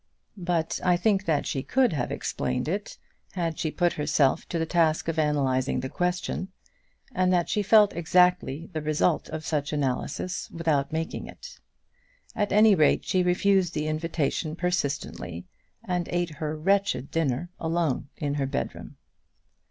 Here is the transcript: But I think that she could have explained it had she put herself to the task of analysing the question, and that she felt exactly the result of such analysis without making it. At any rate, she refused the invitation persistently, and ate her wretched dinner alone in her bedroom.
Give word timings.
But 0.35 0.79
I 0.83 0.97
think 0.97 1.25
that 1.25 1.45
she 1.45 1.61
could 1.61 1.93
have 1.93 2.11
explained 2.11 2.67
it 2.67 2.97
had 3.33 3.59
she 3.59 3.69
put 3.69 3.93
herself 3.93 4.49
to 4.49 4.57
the 4.57 4.65
task 4.65 5.07
of 5.07 5.19
analysing 5.19 5.81
the 5.81 5.89
question, 5.89 6.47
and 7.13 7.31
that 7.31 7.49
she 7.49 7.61
felt 7.61 7.93
exactly 7.93 8.67
the 8.73 8.81
result 8.81 9.29
of 9.29 9.45
such 9.45 9.71
analysis 9.71 10.49
without 10.49 10.91
making 10.91 11.27
it. 11.27 11.59
At 12.35 12.51
any 12.51 12.73
rate, 12.73 13.05
she 13.05 13.21
refused 13.21 13.75
the 13.75 13.87
invitation 13.87 14.55
persistently, 14.55 15.45
and 15.83 16.09
ate 16.11 16.31
her 16.37 16.57
wretched 16.57 17.11
dinner 17.11 17.51
alone 17.59 18.09
in 18.17 18.33
her 18.33 18.47
bedroom. 18.47 18.95